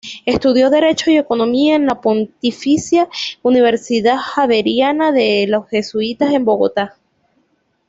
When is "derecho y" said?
0.71-1.17